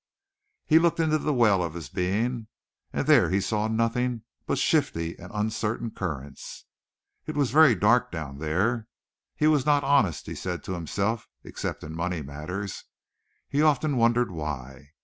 [0.65, 2.47] He looked into the well of his being
[2.91, 6.65] and there he saw nothing but shifty and uncertain currents.
[7.27, 8.87] It was very dark down there.
[9.35, 12.85] He was not honest, he said to himself, except in money matters
[13.47, 14.89] he often wondered why.